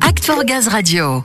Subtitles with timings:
[0.00, 1.22] Act for Gaz Radio.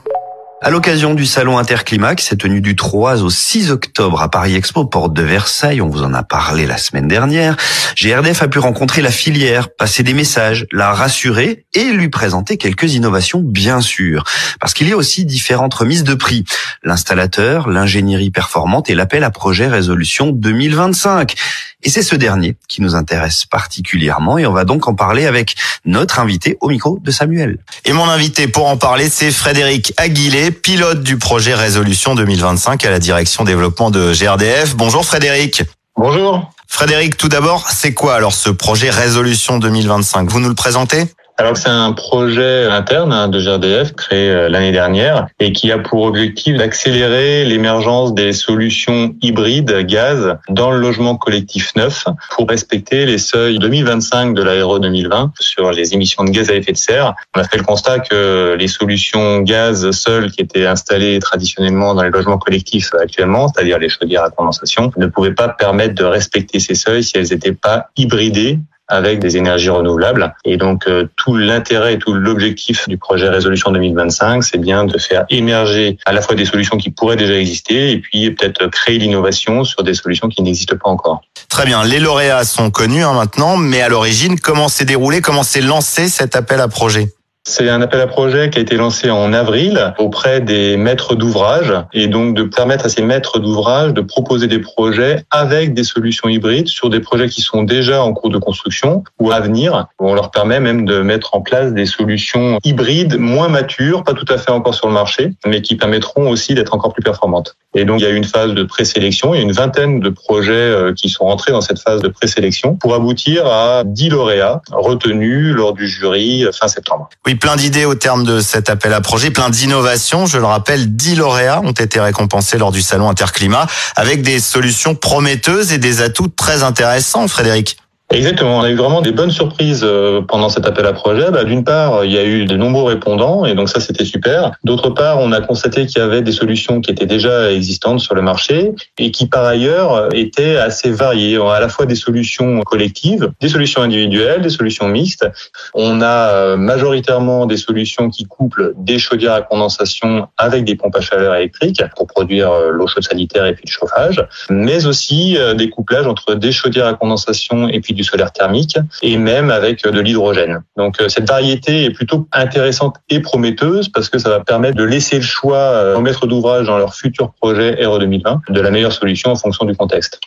[0.60, 4.56] À l'occasion du salon Interclimat qui s'est tenu du 3 au 6 octobre à Paris
[4.56, 7.56] Expo, porte de Versailles, on vous en a parlé la semaine dernière,
[7.96, 12.92] GRDF a pu rencontrer la filière, passer des messages, la rassurer et lui présenter quelques
[12.92, 14.24] innovations bien sûr.
[14.60, 16.44] Parce qu'il y a aussi différentes remises de prix.
[16.82, 21.36] L'installateur, l'ingénierie performante et l'appel à projet résolution 2025.
[21.82, 25.56] Et c'est ce dernier qui nous intéresse particulièrement et on va donc en parler avec
[25.84, 27.58] notre invité au micro de Samuel.
[27.84, 32.90] Et mon invité pour en parler, c'est Frédéric Aguilé, pilote du projet Résolution 2025 à
[32.90, 34.76] la direction développement de GRDF.
[34.76, 35.62] Bonjour Frédéric.
[35.96, 36.50] Bonjour.
[36.66, 41.06] Frédéric, tout d'abord, c'est quoi alors ce projet Résolution 2025 Vous nous le présentez?
[41.36, 45.78] Alors c'est un projet interne hein, de GRDF créé euh, l'année dernière et qui a
[45.78, 53.06] pour objectif d'accélérer l'émergence des solutions hybrides gaz dans le logement collectif neuf pour respecter
[53.06, 57.14] les seuils 2025 de l'ARE 2020 sur les émissions de gaz à effet de serre.
[57.34, 62.02] On a fait le constat que les solutions gaz seules qui étaient installées traditionnellement dans
[62.02, 66.60] les logements collectifs actuellement, c'est-à-dire les chaudières à condensation, ne pouvaient pas permettre de respecter
[66.60, 68.58] ces seuils si elles n'étaient pas hybridées
[68.90, 70.34] avec des énergies renouvelables.
[70.44, 74.98] Et donc euh, tout l'intérêt et tout l'objectif du projet Résolution 2025, c'est bien de
[74.98, 78.98] faire émerger à la fois des solutions qui pourraient déjà exister et puis peut-être créer
[78.98, 81.22] l'innovation sur des solutions qui n'existent pas encore.
[81.48, 85.42] Très bien, les lauréats sont connus hein, maintenant, mais à l'origine, comment s'est déroulé, comment
[85.42, 87.08] s'est lancé cet appel à projet?
[87.44, 91.72] C'est un appel à projet qui a été lancé en avril auprès des maîtres d'ouvrage
[91.92, 96.28] et donc de permettre à ces maîtres d'ouvrage de proposer des projets avec des solutions
[96.28, 99.86] hybrides sur des projets qui sont déjà en cours de construction ou à venir.
[99.98, 104.32] On leur permet même de mettre en place des solutions hybrides moins matures, pas tout
[104.32, 107.56] à fait encore sur le marché, mais qui permettront aussi d'être encore plus performantes.
[107.74, 110.00] Et donc il y a eu une phase de présélection, il y a une vingtaine
[110.00, 114.08] de projets euh, qui sont rentrés dans cette phase de présélection pour aboutir à 10
[114.10, 117.08] lauréats retenus lors du jury fin septembre
[117.40, 120.26] plein d'idées au terme de cet appel à projet, plein d'innovations.
[120.26, 124.94] Je le rappelle, 10 lauréats ont été récompensés lors du salon Interclimat avec des solutions
[124.94, 127.79] prometteuses et des atouts très intéressants, Frédéric.
[128.12, 131.30] Exactement, on a eu vraiment des bonnes surprises euh, pendant cet appel à projet.
[131.30, 134.50] Bah, d'une part, il y a eu de nombreux répondants et donc ça c'était super.
[134.64, 138.16] D'autre part, on a constaté qu'il y avait des solutions qui étaient déjà existantes sur
[138.16, 141.38] le marché et qui par ailleurs étaient assez variées.
[141.38, 145.28] On a à la fois des solutions collectives, des solutions individuelles, des solutions mixtes.
[145.74, 150.96] On a euh, majoritairement des solutions qui couplent des chaudières à condensation avec des pompes
[150.96, 155.38] à chaleur électriques pour produire euh, l'eau chaude sanitaire et puis le chauffage, mais aussi
[155.54, 159.84] des couplages entre des chaudières à condensation et puis du solaire thermique et même avec
[159.84, 160.62] de l'hydrogène.
[160.76, 164.84] Donc euh, cette variété est plutôt intéressante et prometteuse parce que ça va permettre de
[164.84, 168.70] laisser le choix euh, aux maîtres d'ouvrage dans leur futur projet RE 2020 de la
[168.70, 170.20] meilleure solution en fonction du contexte.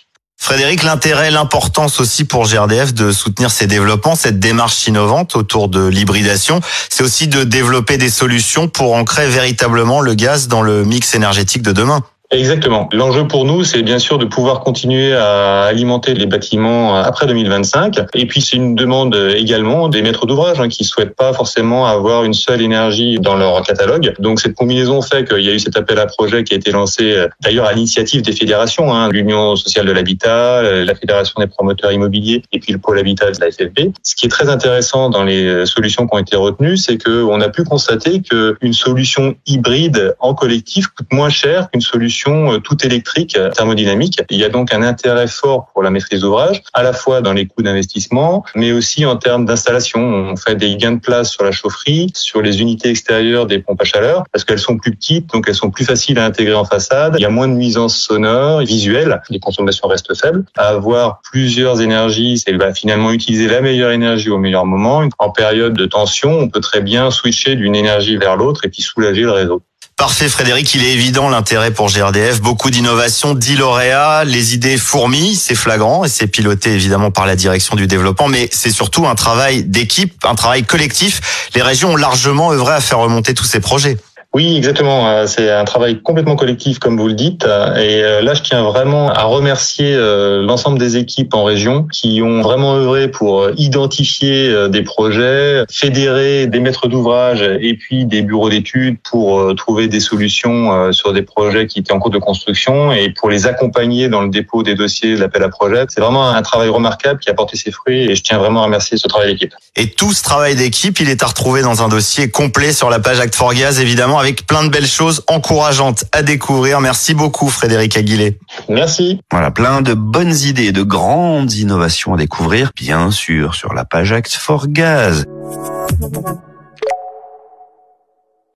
[0.44, 5.88] Frédéric, l'intérêt, l'importance aussi pour GRDF de soutenir ces développements, cette démarche innovante autour de
[5.88, 11.16] l'hybridation, c'est aussi de développer des solutions pour ancrer véritablement le gaz dans le mix
[11.16, 12.04] énergétique de demain.
[12.34, 12.90] Exactement.
[12.92, 18.00] L'enjeu pour nous, c'est bien sûr de pouvoir continuer à alimenter les bâtiments après 2025.
[18.16, 22.24] Et puis, c'est une demande également des maîtres d'ouvrage hein, qui souhaitent pas forcément avoir
[22.24, 24.14] une seule énergie dans leur catalogue.
[24.20, 26.72] Donc, cette combinaison fait qu'il y a eu cet appel à projet qui a été
[26.72, 31.36] lancé euh, d'ailleurs à l'initiative des fédérations, hein, l'Union sociale de l'habitat, euh, la Fédération
[31.40, 33.94] des promoteurs immobiliers et puis le pôle habitat de la FFB.
[34.04, 37.42] Ce qui est très intéressant dans les euh, solutions qui ont été retenues, c'est qu'on
[37.42, 42.86] a pu constater qu'une solution hybride en collectif coûte moins cher qu'une solution euh, tout
[42.86, 44.22] électrique euh, thermodynamique.
[44.30, 47.34] Il y a donc un intérêt fort pour la maîtrise d'ouvrage, à la fois dans
[47.34, 50.00] les coûts d'investissement, mais aussi en termes d'installation.
[50.02, 53.82] On fait des gains de place sur la chaufferie, sur les unités extérieures des pompes
[53.82, 56.66] à chaleur, parce qu'elles sont plus petites, donc elles sont plus faciles à intégrer en
[56.66, 57.16] façade.
[57.18, 60.46] Il y a moins de nuisances sonores, visuelles, les consommations restent faibles.
[60.56, 65.04] avoir plusieurs énergies, c'est bah, finalement utiliser la meilleure énergie au meilleur moment.
[65.20, 68.82] En période de tension, on peut très bien switcher d'une énergie vers l'autre et puis
[68.82, 69.62] soulager le réseau.
[69.96, 75.36] Parfait Frédéric, il est évident l'intérêt pour GRDF, beaucoup d'innovations, 10 lauréats, les idées fourmis,
[75.36, 79.16] c'est flagrant et c'est piloté évidemment par la direction du développement, mais c'est surtout un
[79.16, 81.50] travail d'équipe, un travail collectif.
[81.56, 83.98] Les régions ont largement œuvré à faire remonter tous ces projets.
[84.34, 85.08] Oui, exactement.
[85.08, 87.44] Euh, c'est un travail complètement collectif, comme vous le dites.
[87.44, 92.20] Et euh, là, je tiens vraiment à remercier euh, l'ensemble des équipes en région qui
[92.24, 98.50] ont vraiment œuvré pour identifier des projets, fédérer des maîtres d'ouvrage et puis des bureaux
[98.50, 103.10] d'études pour trouver des solutions sur des projets qui étaient en cours de construction et
[103.10, 105.86] pour les accompagner dans le dépôt des dossiers de l'appel à projet.
[105.90, 108.66] C'est vraiment un travail remarquable qui a porté ses fruits et je tiens vraiment à
[108.66, 109.54] remercier ce travail d'équipe.
[109.76, 113.00] Et tout ce travail d'équipe, il est à retrouver dans un dossier complet sur la
[113.00, 116.80] page Act for Gaz, évidemment avec plein de belles choses encourageantes à découvrir.
[116.80, 118.40] Merci beaucoup Frédéric Aguilé.
[118.70, 119.20] Merci.
[119.30, 124.14] Voilà, plein de bonnes idées, de grandes innovations à découvrir, bien sûr, sur la page
[124.14, 125.26] Act for Gaz.